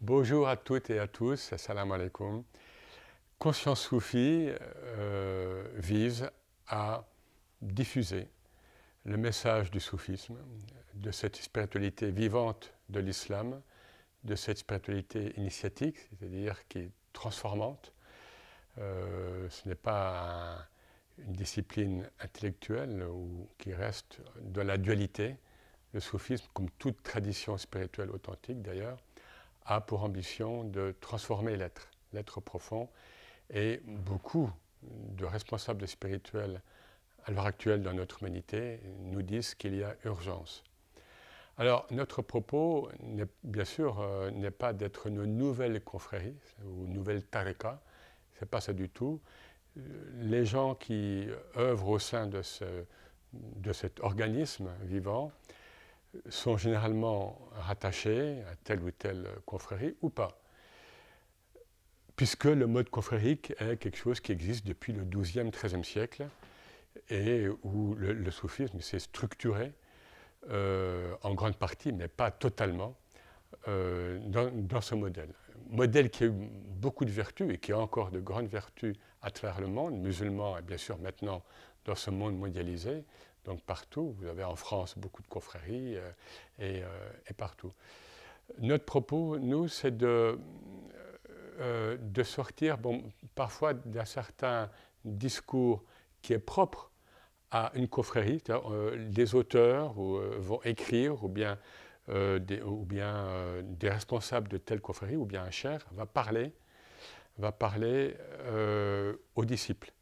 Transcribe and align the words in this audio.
Bonjour 0.00 0.46
à 0.46 0.56
toutes 0.56 0.90
et 0.90 1.00
à 1.00 1.08
tous, 1.08 1.52
assalamu 1.52 1.94
alaikum. 1.94 2.44
Conscience 3.36 3.80
Soufi 3.80 4.48
euh, 4.48 5.68
vise 5.74 6.30
à 6.68 7.04
diffuser 7.60 8.28
le 9.04 9.16
message 9.16 9.72
du 9.72 9.80
soufisme, 9.80 10.38
de 10.94 11.10
cette 11.10 11.34
spiritualité 11.34 12.12
vivante 12.12 12.72
de 12.88 13.00
l'islam, 13.00 13.60
de 14.22 14.36
cette 14.36 14.58
spiritualité 14.58 15.36
initiatique, 15.36 15.96
c'est-à-dire 16.10 16.68
qui 16.68 16.78
est 16.78 16.90
transformante. 17.12 17.92
Euh, 18.78 19.50
ce 19.50 19.68
n'est 19.68 19.74
pas 19.74 20.64
une 21.18 21.32
discipline 21.32 22.08
intellectuelle 22.20 23.02
ou 23.02 23.48
qui 23.58 23.74
reste 23.74 24.20
dans 24.42 24.64
la 24.64 24.78
dualité. 24.78 25.34
Le 25.92 25.98
soufisme, 25.98 26.46
comme 26.54 26.70
toute 26.78 27.02
tradition 27.02 27.58
spirituelle 27.58 28.10
authentique 28.10 28.62
d'ailleurs, 28.62 29.02
a 29.68 29.80
pour 29.80 30.02
ambition 30.02 30.64
de 30.64 30.94
transformer 31.00 31.56
l'être, 31.56 31.88
l'être 32.12 32.40
profond. 32.40 32.88
Et 33.50 33.80
beaucoup 33.84 34.50
de 34.82 35.24
responsables 35.24 35.86
spirituels 35.86 36.62
à 37.24 37.30
l'heure 37.30 37.46
actuelle 37.46 37.82
dans 37.82 37.92
notre 37.92 38.22
humanité 38.22 38.80
nous 39.00 39.22
disent 39.22 39.54
qu'il 39.54 39.76
y 39.76 39.82
a 39.82 39.94
urgence. 40.04 40.64
Alors 41.58 41.86
notre 41.90 42.22
propos, 42.22 42.88
bien 43.44 43.64
sûr, 43.64 44.00
euh, 44.00 44.30
n'est 44.30 44.50
pas 44.50 44.72
d'être 44.72 45.08
une 45.08 45.24
nouvelle 45.24 45.82
confrérie 45.82 46.36
ou 46.64 46.86
une 46.86 46.92
nouvelle 46.92 47.24
tareka, 47.24 47.80
ce 48.34 48.44
n'est 48.44 48.48
pas 48.48 48.60
ça 48.60 48.72
du 48.72 48.88
tout. 48.88 49.20
Les 50.20 50.44
gens 50.44 50.74
qui 50.74 51.26
œuvrent 51.56 51.88
au 51.88 51.98
sein 51.98 52.26
de, 52.26 52.42
ce, 52.42 52.64
de 53.32 53.72
cet 53.72 54.00
organisme 54.00 54.70
vivant 54.82 55.32
sont 56.28 56.56
généralement 56.56 57.38
rattachés 57.52 58.42
à 58.50 58.56
telle 58.56 58.82
ou 58.82 58.90
telle 58.90 59.28
confrérie 59.44 59.96
ou 60.02 60.10
pas. 60.10 60.40
Puisque 62.16 62.44
le 62.44 62.66
mode 62.66 62.90
confrérique 62.90 63.52
est 63.60 63.76
quelque 63.76 63.96
chose 63.96 64.20
qui 64.20 64.32
existe 64.32 64.66
depuis 64.66 64.92
le 64.92 65.04
XIIe, 65.04 65.50
XIIIe 65.50 65.84
siècle 65.84 66.28
et 67.10 67.46
où 67.62 67.94
le, 67.94 68.30
soufisme 68.30 68.80
s'est 68.80 68.98
structuré 68.98 69.72
euh, 70.50 71.14
en 71.22 71.34
grande 71.34 71.56
partie, 71.56 71.92
mais 71.92 72.08
pas 72.08 72.30
totalement, 72.30 72.96
euh, 73.68 74.18
dans, 74.26 74.50
dans, 74.50 74.80
ce 74.80 74.94
modèle. 74.94 75.32
Modèle 75.68 76.10
qui 76.10 76.24
a 76.24 76.26
eu 76.26 76.32
beaucoup 76.32 77.04
de 77.04 77.10
vertus 77.10 77.52
et 77.52 77.58
qui 77.58 77.72
a 77.72 77.78
encore 77.78 78.10
de 78.10 78.20
grandes 78.20 78.48
vertus 78.48 78.96
à 79.22 79.30
travers 79.30 79.60
le 79.60 79.68
monde, 79.68 79.94
musulman 79.94 80.58
et 80.58 80.62
bien 80.62 80.76
sûr 80.76 80.98
maintenant 80.98 81.42
dans 81.84 81.94
ce 81.94 82.10
monde 82.10 82.36
mondialisé, 82.36 83.04
donc 83.48 83.62
partout, 83.62 84.14
vous 84.18 84.26
avez 84.26 84.44
en 84.44 84.56
France 84.56 84.94
beaucoup 84.98 85.22
de 85.22 85.26
confréries 85.26 85.96
euh, 85.96 86.10
et, 86.58 86.82
euh, 86.82 87.10
et, 87.30 87.32
partout. 87.32 87.72
Notre 88.58 88.84
propos, 88.84 89.38
nous, 89.38 89.68
c'est 89.68 89.96
de, 89.96 90.38
euh, 91.58 91.96
de 91.98 92.22
sortir 92.22 92.76
bon, 92.76 93.02
parfois 93.34 93.72
d'un 93.72 94.04
certain 94.04 94.68
discours 95.02 95.82
qui 96.20 96.34
est 96.34 96.38
propre 96.38 96.90
à 97.50 97.72
une 97.74 97.88
confrérie. 97.88 98.42
des 98.98 99.34
auteurs 99.34 99.94
vont 99.94 100.60
écrire 100.64 101.24
ou 101.24 101.28
bien, 101.28 101.58
des, 102.06 102.60
ou 102.60 102.84
bien 102.84 103.26
des 103.62 103.88
responsables 103.88 104.48
de 104.48 104.58
telle 104.58 104.82
confrérie 104.82 105.16
ou 105.16 105.24
bien 105.24 105.44
un 105.44 105.50
cher 105.50 105.86
va 105.92 106.04
parler, 106.04 106.52
va 107.38 107.50
parler 107.50 108.14
aux 109.34 109.44
disciples. 109.46 109.92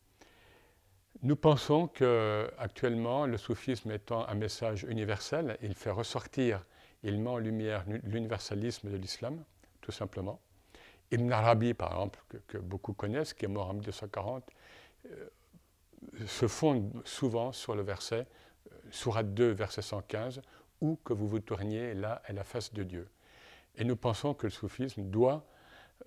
Nous 1.22 1.36
pensons 1.36 1.88
qu'actuellement, 1.88 3.26
le 3.26 3.38
soufisme 3.38 3.90
étant 3.90 4.28
un 4.28 4.34
message 4.34 4.84
universel, 4.84 5.56
il 5.62 5.74
fait 5.74 5.90
ressortir, 5.90 6.64
il 7.02 7.18
met 7.18 7.30
en 7.30 7.38
lumière 7.38 7.84
l'universalisme 8.04 8.90
de 8.90 8.96
l'islam, 8.96 9.42
tout 9.80 9.92
simplement. 9.92 10.40
Ibn 11.10 11.32
Arabi, 11.32 11.72
par 11.72 11.92
exemple, 11.92 12.20
que, 12.48 12.58
beaucoup 12.58 12.92
connaissent, 12.92 13.32
qui 13.32 13.44
est 13.44 13.48
mort 13.48 13.70
en 13.70 13.74
1240, 13.74 14.50
euh, 15.06 15.28
se 16.26 16.48
fonde 16.48 17.02
souvent 17.04 17.52
sur 17.52 17.74
le 17.74 17.82
verset, 17.82 18.26
euh, 18.72 18.76
Surat 18.90 19.22
2, 19.22 19.52
verset 19.52 19.82
115, 19.82 20.42
où 20.80 20.98
que 21.04 21.12
vous 21.12 21.28
vous 21.28 21.40
tourniez, 21.40 21.94
là 21.94 22.20
est 22.26 22.32
la 22.32 22.44
face 22.44 22.72
de 22.72 22.82
Dieu. 22.82 23.08
Et 23.76 23.84
nous 23.84 23.96
pensons 23.96 24.34
que 24.34 24.46
le 24.46 24.50
soufisme 24.50 25.02
doit 25.04 25.46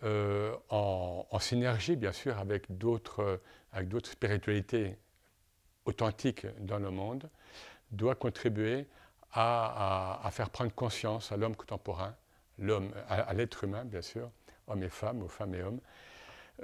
euh, 0.03 0.55
en, 0.69 1.39
synergie, 1.39 1.95
bien 1.95 2.11
sûr, 2.11 2.37
avec 2.37 2.77
d'autres, 2.77 3.41
avec 3.71 3.89
d'autres 3.89 4.09
spiritualités 4.09 4.97
authentiques 5.85 6.47
dans 6.59 6.79
le 6.79 6.91
monde, 6.91 7.29
doit 7.91 8.15
contribuer 8.15 8.87
à, 9.33 10.27
faire 10.31 10.49
prendre 10.49 10.73
conscience 10.73 11.31
à 11.31 11.37
l'homme 11.37 11.55
contemporain, 11.55 12.15
l'homme, 12.57 12.91
à, 13.07 13.33
l'être 13.33 13.63
humain, 13.63 13.85
bien 13.85 14.01
sûr, 14.01 14.31
hommes 14.67 14.83
et 14.83 14.89
femmes, 14.89 15.21
aux 15.21 15.27
femmes 15.27 15.55
et 15.55 15.61
hommes, 15.61 15.81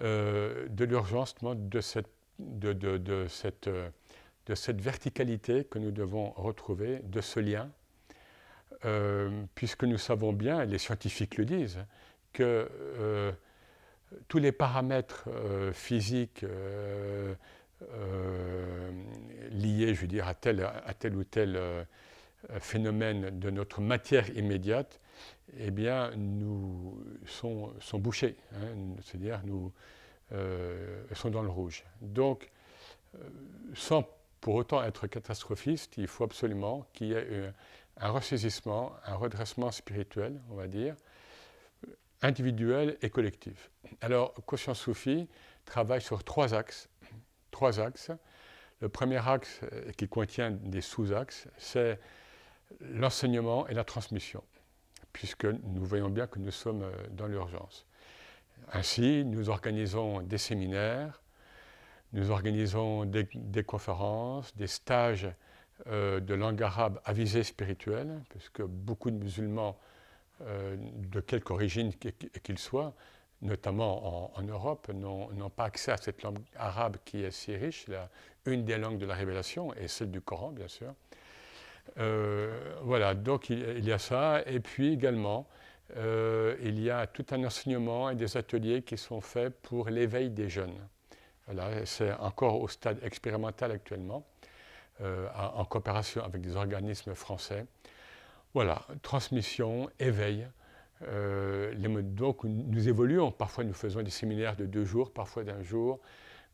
euh, 0.02 0.68
de 0.70 0.86
l'urgence 0.86 1.36
de 1.44 1.82
cette, 1.82 2.10
de, 2.40 3.28
cette, 3.30 3.70
de 3.70 4.56
cette 4.56 4.82
verticalité 4.82 5.66
que 5.66 5.80
nous 5.80 5.92
devons 5.92 6.32
retrouver, 6.32 7.00
de 7.04 7.22
ce 7.22 7.40
lien, 7.40 7.70
euh, 8.84 9.44
puisque 9.56 9.84
nous 9.84 9.98
savons 9.98 10.34
bien, 10.34 10.62
et 10.62 10.66
les 10.66 10.78
scientifiques 10.78 11.38
le 11.38 11.46
disent, 11.46 11.80
que 12.36 12.70
euh, 13.00 13.32
tous 14.28 14.38
les 14.38 14.52
paramètres 14.52 15.28
euh, 15.28 15.72
physiques 15.72 16.44
euh, 16.44 17.34
liés, 19.52 19.96
je 19.96 20.02
veux 20.02 20.08
dire, 20.08 20.28
à 20.28 20.34
tel, 20.34 20.62
à 20.62 20.94
tel 20.94 21.16
ou 21.16 21.24
tel 21.24 21.60
phénomène 22.60 23.40
de 23.40 23.50
notre 23.50 23.82
matière 23.82 24.30
immédiate, 24.38 25.00
eh 25.58 25.72
bien, 25.72 26.12
nous 26.16 27.04
sont, 27.26 27.74
bouchés, 27.94 28.38
hein, 28.54 28.68
c'est-à-dire 29.04 29.42
nous 29.46 29.72
sont 31.14 31.30
dans 31.30 31.44
le 31.44 31.50
rouge. 31.50 31.84
Donc, 32.02 32.50
sans 33.74 34.08
pour 34.42 34.56
autant 34.56 34.84
être 34.84 35.08
catastrophiste, 35.08 35.98
il 35.98 36.08
faut 36.08 36.24
absolument 36.24 36.88
qu'il 36.94 37.08
y 37.08 37.14
ait 37.14 37.52
un 37.98 38.10
ressaisissement, 38.10 38.94
un 39.06 39.16
redressement 39.16 39.72
spirituel, 39.72 40.40
on 40.50 40.56
va 40.56 40.68
dire, 40.68 40.96
individuelle 42.22 42.98
et 43.02 43.10
collective. 43.10 43.70
Alors, 44.02 44.34
Conscience 44.46 44.80
Soufi 44.80 45.28
travaille 45.66 46.02
sur 46.02 46.24
trois 46.24 46.54
axes. 46.54 46.90
Trois 47.52 47.80
axes. 47.80 48.12
Le 48.82 48.90
premier 48.90 49.26
axe, 49.28 49.62
euh, 49.72 49.92
qui 49.94 50.08
contient 50.08 50.52
des 50.52 50.82
sous-axes, 50.82 51.48
c'est 51.58 52.00
l'enseignement 52.82 53.68
et 53.68 53.74
la 53.74 53.84
transmission, 53.84 54.44
puisque 55.14 55.46
nous 55.46 55.86
voyons 55.86 56.10
bien 56.10 56.28
que 56.28 56.40
nous 56.40 56.52
sommes 56.52 56.84
euh, 56.84 56.92
dans 57.12 57.28
l'urgence. 57.28 57.86
Ainsi, 58.74 59.24
nous 59.26 59.50
organisons 59.50 60.22
des 60.22 60.38
séminaires, 60.38 61.22
nous 62.14 62.32
organisons 62.32 63.06
des, 63.06 63.28
conférences, 63.64 64.56
des 64.56 64.68
stages 64.68 65.28
euh, 65.88 66.20
de 66.20 66.34
langue 66.34 66.62
arabe 66.64 67.00
à 67.06 67.14
visée 67.14 67.44
spirituelle, 67.44 68.24
puisque 68.30 68.62
beaucoup 68.62 69.12
de 69.12 69.18
musulmans 69.18 69.78
euh, 70.42 70.76
de 70.78 71.22
quelque 71.22 71.52
origine 71.52 71.94
qu'il 72.44 72.60
soit, 72.60 72.94
notamment 73.42 74.38
en, 74.38 74.44
Europe, 74.44 74.90
n'ont 74.90 75.50
pas 75.50 75.64
accès 75.66 75.94
à 75.94 75.98
cette 75.98 76.24
langue 76.24 76.40
arabe 76.58 76.98
qui 77.06 77.24
est 77.24 77.32
si 77.32 77.56
riche, 77.56 77.86
une 78.46 78.66
des 78.66 78.78
langues 78.78 78.98
de 78.98 79.06
la 79.06 79.14
révélation, 79.14 79.74
et 79.76 79.88
celle 79.88 80.12
du 80.12 80.20
Coran, 80.20 80.52
bien 80.52 80.68
sûr. 80.68 80.94
Euh, 82.00 82.76
voilà, 82.82 83.14
donc 83.14 83.50
il, 83.50 83.86
y 83.86 83.94
a 83.94 83.98
ça, 83.98 84.42
et 84.46 84.60
puis 84.60 84.92
également, 84.94 85.48
euh, 85.96 86.58
il 86.62 86.82
y 86.82 86.90
a 86.90 87.08
tout 87.08 87.26
un 87.32 87.44
enseignement 87.46 88.10
et 88.10 88.16
des 88.16 88.36
ateliers 88.36 88.82
qui 88.82 88.98
sont 88.98 89.22
faits 89.22 89.54
pour 89.62 89.90
l'éveil 89.90 90.32
des 90.32 90.50
jeunes. 90.50 90.76
Voilà, 91.46 91.86
c'est 91.86 92.12
encore 92.14 92.60
au 92.60 92.68
stade 92.68 93.02
expérimental 93.04 93.72
actuellement, 93.72 94.26
en 95.02 95.66
coopération 95.66 96.24
avec 96.24 96.42
des 96.42 96.56
organismes 96.56 97.14
français. 97.16 97.66
Voilà, 98.56 98.88
transmission, 99.02 99.90
éveil. 100.00 100.48
Euh, 101.10 101.74
donc 102.02 102.46
nous 102.46 102.88
évoluons, 102.88 103.30
parfois 103.30 103.66
nous 103.66 103.74
faisons 103.74 104.02
des 104.02 104.10
séminaires 104.10 104.56
de 104.56 104.66
deux 104.66 104.86
jours, 104.86 105.12
parfois 105.12 105.44
d'un 105.44 105.62
jour. 105.62 106.00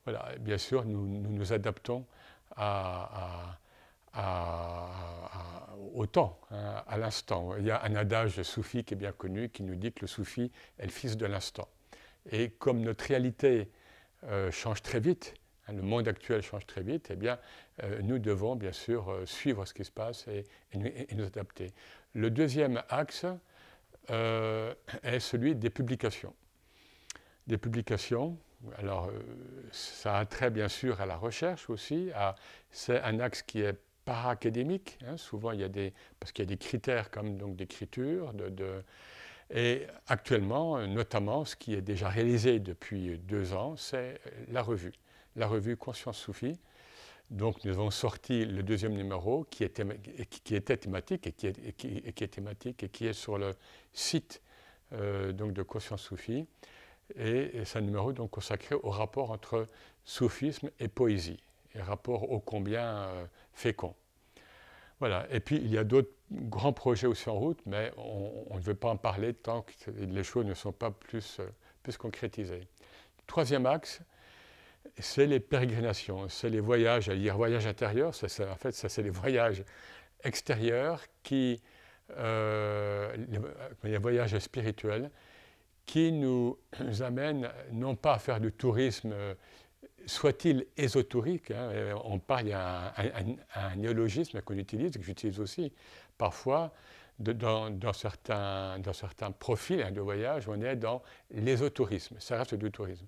Voilà, 0.05 0.31
bien 0.39 0.57
sûr, 0.57 0.83
nous 0.83 1.05
nous, 1.05 1.53
adaptons 1.53 2.07
au 5.93 6.05
temps, 6.07 6.39
hein, 6.49 6.83
à 6.87 6.97
l'instant. 6.97 7.55
Il 7.59 7.65
y 7.65 7.71
a 7.71 7.83
un 7.83 7.93
adage 7.95 8.41
soufi 8.41 8.83
qui 8.83 8.95
est 8.95 8.97
bien 8.97 9.11
connu 9.11 9.49
qui 9.49 9.61
nous 9.61 9.75
dit 9.75 9.93
que 9.93 10.01
le 10.01 10.07
soufi 10.07 10.51
est 10.79 10.85
le 10.85 10.91
fils 10.91 11.17
de 11.17 11.27
l'instant. 11.27 11.67
Et 12.31 12.49
comme 12.49 12.81
notre 12.81 13.05
réalité 13.05 13.69
euh, 14.23 14.49
change 14.49 14.81
très 14.81 14.99
vite, 14.99 15.35
le 15.67 15.81
monde 15.81 16.07
actuel 16.07 16.41
change 16.41 16.65
très 16.65 16.81
vite, 16.81 17.09
eh 17.11 17.15
bien, 17.15 17.39
euh, 17.83 18.01
nous 18.01 18.19
devons 18.19 18.55
bien 18.55 18.71
sûr 18.71 19.09
euh, 19.09 19.25
suivre 19.25 19.65
ce 19.65 19.73
qui 19.73 19.85
se 19.85 19.91
passe 19.91 20.27
et, 20.27 20.45
nous, 20.75 21.25
adapter. 21.25 21.71
Le 22.13 22.29
deuxième 22.29 22.81
axe 22.89 23.25
euh, 24.09 24.73
est 25.03 25.19
celui 25.19 25.55
des 25.55 25.69
publications. 25.69 26.33
Des 27.47 27.57
publications, 27.57 28.37
alors 28.77 29.11
ça 29.71 30.17
a 30.17 30.25
trait 30.25 30.51
bien 30.51 30.67
sûr 30.67 31.01
à 31.01 31.05
la 31.05 31.17
recherche 31.17 31.69
aussi, 31.69 32.11
c'est 32.69 33.01
un 33.01 33.19
axe 33.19 33.41
qui 33.41 33.61
est 33.61 33.75
para-académique, 34.05 34.99
hein. 35.07 35.17
souvent 35.17 35.51
il 35.51 35.61
y 35.61 35.63
a 35.63 35.67
des, 35.67 35.93
parce 36.19 36.31
qu'il 36.31 36.45
y 36.45 36.47
a 36.47 36.49
des 36.49 36.57
critères 36.57 37.09
comme 37.09 37.37
donc 37.37 37.55
d'écriture, 37.55 38.31
Et 39.49 39.87
actuellement, 40.07 40.85
notamment, 40.87 41.43
ce 41.43 41.55
qui 41.55 41.73
est 41.73 41.81
déjà 41.81 42.09
réalisé 42.09 42.59
depuis 42.59 43.17
deux 43.17 43.53
ans, 43.53 43.75
c'est 43.75 44.21
la 44.49 44.61
revue, 44.61 44.93
la 45.35 45.47
revue 45.47 45.77
Conscience 45.77 46.17
Soufie. 46.17 46.59
Donc 47.29 47.63
nous 47.63 47.71
avons 47.71 47.91
sorti 47.91 48.45
le 48.45 48.61
deuxième 48.61 48.93
numéro 48.93 49.45
qui, 49.45 49.63
était 49.63 50.77
thématique 50.77 51.27
et 51.27 51.31
qui 51.31 51.47
est, 51.47 52.27
thématique 52.27 52.83
et 52.83 52.89
qui 52.89 53.07
est 53.07 53.13
sur 53.13 53.37
le 53.37 53.53
site 53.93 54.41
euh, 54.93 55.31
donc 55.31 55.53
de 55.53 55.63
Conscience 55.63 56.01
Soufie. 56.01 56.45
Et, 57.15 57.63
c'est 57.63 57.79
un 57.79 57.83
numéro 57.83 58.11
donc 58.11 58.31
consacré 58.31 58.75
au 58.75 58.89
rapport 58.89 59.31
entre 59.31 59.67
soufisme 60.03 60.69
et 60.79 60.87
poésie, 60.87 61.41
et 61.73 61.81
rapport 61.81 62.29
ô 62.31 62.39
combien 62.39 62.85
euh, 62.85 63.25
fécond. 63.53 63.95
Voilà. 64.99 65.25
Et 65.31 65.39
puis 65.39 65.55
il 65.55 65.71
y 65.71 65.77
a 65.77 65.83
d'autres 65.83 66.11
grands 66.31 66.73
projets 66.73 67.07
aussi 67.07 67.29
en 67.29 67.35
route, 67.35 67.59
mais 67.65 67.91
on, 67.97 68.55
ne 68.55 68.61
veut 68.61 68.75
pas 68.75 68.89
en 68.89 68.97
parler 68.97 69.33
tant 69.33 69.61
que 69.61 69.71
les 69.97 70.23
choses 70.23 70.45
ne 70.45 70.53
sont 70.53 70.71
pas 70.71 70.91
plus, 70.91 71.39
euh, 71.39 71.47
plus 71.81 71.97
concrétisées. 71.97 72.67
Troisième 73.25 73.65
axe, 73.65 74.01
c'est 74.97 75.25
les 75.25 75.39
pérégrinations, 75.39 76.27
c'est 76.29 76.49
les 76.49 76.59
voyages, 76.59 77.09
à 77.09 77.15
dire 77.15 77.37
voyages 77.37 77.67
intérieurs, 77.67 78.09
en 78.09 78.55
fait, 78.55 78.71
ça 78.71 78.89
c'est 78.89 79.03
les 79.03 79.09
voyages 79.09 79.63
extérieurs 80.23 81.01
qui, 81.23 81.61
euh, 82.17 83.15
les, 83.83 83.97
voyages 83.97 84.37
spirituels, 84.39 85.09
qui 85.85 86.11
nous 86.11 86.57
amènent 87.01 87.49
non 87.71 87.95
pas 87.95 88.13
à 88.13 88.19
faire 88.19 88.39
du 88.39 88.51
tourisme, 88.51 89.13
soit-il 90.05 90.65
ésotérique, 90.77 91.51
hein, 91.51 91.71
on 92.03 92.19
parle, 92.19 92.47
il 92.47 92.49
y 92.49 92.53
a 92.53 92.93
un, 93.55 93.75
néologisme 93.75 94.41
qu'on 94.41 94.57
utilise, 94.57 94.91
que 94.93 95.03
j'utilise 95.03 95.39
aussi 95.39 95.73
parfois, 96.17 96.71
dans, 97.19 97.93
certains, 97.93 98.79
dans 98.79 98.93
certains 98.93 99.31
profils 99.31 99.81
hein, 99.81 99.91
de 99.91 100.01
voyage, 100.01 100.47
on 100.47 100.59
est 100.61 100.75
dans 100.75 101.01
l'ésotourisme, 101.31 102.15
ça 102.19 102.37
reste 102.37 102.55
du 102.55 102.71
tourisme. 102.71 103.05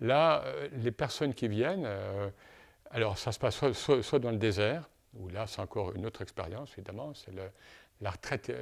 Là, 0.00 0.42
euh, 0.44 0.68
les 0.72 0.92
personnes 0.92 1.34
qui 1.34 1.48
viennent, 1.48 1.86
euh, 1.86 2.30
alors 2.90 3.18
ça 3.18 3.32
se 3.32 3.38
passe 3.38 3.72
soit, 3.72 4.18
dans 4.18 4.30
le 4.30 4.38
désert, 4.38 4.88
où 5.14 5.28
là 5.28 5.46
c'est 5.46 5.60
encore 5.60 5.94
une 5.94 6.06
autre 6.06 6.22
expérience 6.22 6.72
évidemment, 6.74 7.12
c'est 7.14 7.32
la, 8.00 8.10
retraite, 8.10 8.52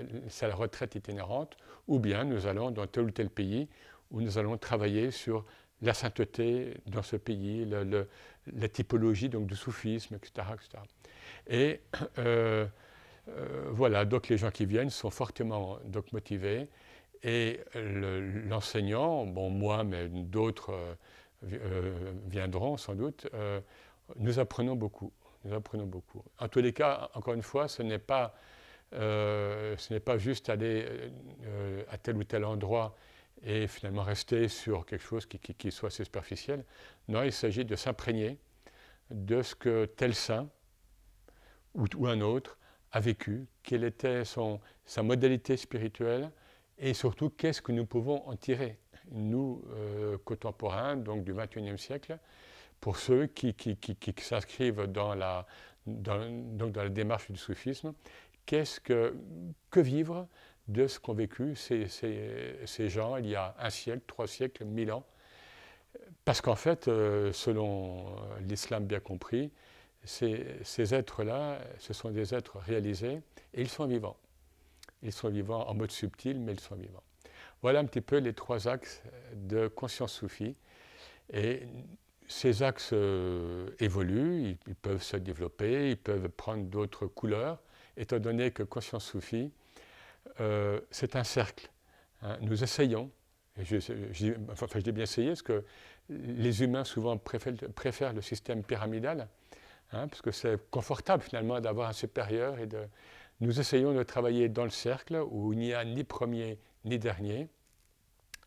la 0.41 0.55
retraite 0.55 0.95
itinérante, 0.95 1.57
ou 1.89 1.99
bien 1.99 2.25
nous 2.25 2.47
allons 2.47 2.71
dans 2.71 2.87
tel 2.87 3.05
ou 3.05 3.11
tel 3.11 3.29
pays 3.29 3.69
où 4.11 4.21
nous 4.21 4.39
allons 4.39 4.57
travailler 4.57 5.11
sur 5.11 5.45
la 5.83 5.93
sainteté 5.93 6.75
dans 6.87 7.03
ce 7.03 7.17
pays, 7.17 7.67
la 7.67 8.69
typologie 8.69 9.29
donc, 9.29 9.47
du 9.47 9.57
soufisme, 9.57 10.15
etc. 10.15 10.47
Et 11.49 11.81
euh, 12.19 12.67
voilà, 13.71 14.05
donc 14.05 14.29
les 14.29 14.39
gens 14.39 14.51
qui 14.51 14.65
viennent 14.65 14.91
sont 14.91 15.11
fortement 15.11 15.79
donc, 15.85 16.13
motivés 16.13 16.69
et 17.23 17.61
l'enseignant, 17.75 19.27
bon 19.27 19.51
moi, 19.51 19.85
mais 19.85 20.09
d'autres 20.09 20.73
euh, 21.53 22.13
viendront 22.27 22.77
sans 22.77 22.95
doute, 22.95 23.27
euh, 23.35 23.61
nous 24.17 24.39
apprenons 24.39 24.77
beaucoup. 24.77 25.13
Nous 25.45 25.55
apprenons 25.55 25.87
beaucoup. 25.87 26.23
En 26.39 26.49
tous 26.49 26.61
les 26.61 26.73
cas, 26.73 27.11
encore 27.15 27.35
une 27.35 27.43
fois, 27.43 27.69
ce 27.69 27.83
n'est 27.83 27.99
pas, 27.99 28.35
euh, 28.95 29.77
ce 29.77 29.95
pas 29.99 30.19
juste 30.19 30.49
aller 30.49 30.87
à 31.89 31.99
tel 31.99 32.17
ou 32.17 32.25
tel 32.25 32.45
endroit 32.45 32.97
et 33.45 33.67
finalement 33.67 34.03
rester 34.03 34.49
sur 34.49 34.87
quelque 34.87 35.05
chose 35.05 35.27
qui, 35.27 35.39
qui, 35.39 35.71
soit 35.71 35.91
superficiel. 35.91 36.65
Non, 37.09 37.23
il 37.23 37.33
s'agit 37.33 37.65
de 37.65 37.77
s'imprégner 37.77 38.39
de 39.11 39.43
ce 39.43 39.55
que 39.55 39.85
tel 39.85 40.15
saint 40.15 40.49
ou, 41.75 41.85
ou, 41.97 42.07
un 42.07 42.21
autre 42.23 42.59
a 42.91 42.99
vécu, 42.99 43.47
quelle 43.63 43.85
était 43.85 44.25
son, 44.25 44.61
sa 44.85 45.03
modalité 45.03 45.57
spirituelle 45.57 46.31
et 46.79 46.95
surtout 46.95 47.31
qu'est-ce 47.31 47.63
que 47.63 47.73
nous 47.73 47.87
pouvons 47.87 48.27
en 48.27 48.37
tirer 48.37 48.79
nous, 49.13 49.63
euh, 49.75 50.19
contemporains, 50.25 50.97
donc 50.97 51.25
du 51.25 51.35
XXIe 51.35 51.79
siècle, 51.79 52.19
pour 52.81 52.97
ceux 52.97 53.27
qui, 53.27 53.55
s'inscrivent 54.19 54.85
dans 54.85 55.15
la, 55.15 55.47
démarche 56.89 57.31
du 57.31 57.39
soufisme, 57.39 57.95
qu'est-ce 58.45 58.81
que, 58.81 59.15
vivre 59.75 60.27
de 60.69 60.87
ce 60.87 60.99
qu'ont 60.99 61.15
vécu 61.15 61.55
ces, 61.55 61.87
ces, 61.89 62.89
gens 62.89 63.17
il 63.17 63.29
y 63.29 63.35
a 63.35 63.55
un 63.59 63.71
siècle, 63.71 64.03
trois 64.07 64.27
siècles, 64.27 64.65
mille 64.65 64.93
ans? 64.93 65.05
Parce 66.25 66.41
qu'en 66.41 66.57
fait, 66.57 66.89
euh, 66.89 67.33
selon 67.33 68.17
l'islam 68.41 68.85
bien 68.85 69.01
compris, 69.01 69.53
ces, 70.05 70.47
ces 70.63 70.95
êtres-là, 70.95 71.59
ce 71.79 71.93
sont 71.93 72.11
des 72.11 72.35
êtres 72.35 72.59
réalisés 72.59 73.21
et 73.55 73.61
ils 73.61 73.69
sont 73.69 73.87
vivants. 73.87 74.17
Ils 75.03 75.13
sont 75.13 75.29
vivants 75.29 75.69
en 75.69 75.75
mode 75.75 75.91
subtil, 75.91 76.39
mais 76.41 76.53
ils 76.53 76.61
sont 76.61 76.75
vivants. 76.75 77.03
Voilà 77.67 77.81
un 77.81 77.85
petit 77.85 78.01
peu 78.01 78.19
les 78.19 78.33
trois 78.33 78.69
axes 78.69 79.03
de 79.35 79.67
conscience 79.67 80.13
soufie. 80.13 80.55
Et 81.33 81.63
ces 82.29 82.63
axes 82.63 82.91
euh, 82.93 83.71
évoluent, 83.81 84.57
ils, 84.69 84.75
peuvent 84.77 85.03
se 85.03 85.17
développer, 85.17 85.91
ils 85.91 85.97
peuvent 85.97 86.29
prendre 86.29 86.63
d'autres 86.63 87.09
couleurs, 87.09 87.61
étant 87.97 88.21
donné 88.21 88.53
que 88.53 88.63
conscience 88.63 89.07
soufie, 89.07 89.51
euh, 90.39 90.81
c'est 90.93 91.17
un 91.17 91.25
cercle. 91.25 91.69
Hein. 92.23 92.39
Nous 92.41 92.63
essayons, 92.63 93.11
enfin, 93.59 94.67
je 94.73 94.79
dis 94.79 94.93
bien 94.93 95.03
essayer, 95.03 95.31
parce 95.31 95.43
que 95.43 95.65
les 96.09 96.63
humains 96.63 96.85
souvent 96.85 97.19
préfèrent, 97.19 98.13
le 98.13 98.23
système 98.23 98.63
pyramidal, 98.63 99.27
hein, 99.91 100.07
parce 100.07 100.23
que 100.23 100.31
c'est 100.31 100.71
confortable 100.71 101.25
finalement 101.25 101.61
d'avoir 101.61 101.89
un 101.89 101.95
supérieur. 101.95 102.61
Et 102.61 102.69
de, 102.69 102.79
nous 103.41 103.59
essayons 103.59 103.93
de 103.93 104.05
travailler 104.05 104.49
dans 104.49 104.63
le 104.63 104.71
cercle 104.71 105.21
où 105.29 105.53
il 105.53 105.59
n'y 105.59 105.75
a 105.75 105.85
ni 105.85 106.05
premier 106.05 106.61
ni 106.85 107.01
dernier. 107.01 107.49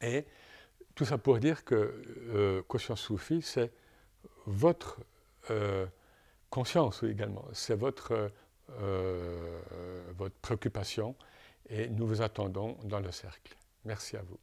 Et 0.02 0.26
tout 0.96 1.06
ça 1.06 1.18
pour 1.18 1.40
dire 1.40 1.64
que 1.64 2.04
euh, 2.30 2.62
conscience 2.68 3.02
soufie, 3.02 3.42
c'est 3.42 3.72
votre 4.46 5.00
euh, 5.50 5.86
conscience 6.50 7.04
également, 7.04 7.46
c'est 7.54 7.76
votre, 7.76 8.32
euh, 8.72 9.62
votre 10.18 10.36
préoccupation 10.36 11.16
et 11.70 11.88
nous 11.90 12.08
vous 12.08 12.22
attendons 12.22 12.78
dans 12.84 13.00
le 13.00 13.12
cercle. 13.12 13.56
Merci 13.86 14.18
à 14.18 14.22
vous. 14.22 14.40